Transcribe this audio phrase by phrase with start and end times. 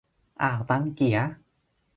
[0.41, 1.19] อ่าวตังเกี๋ย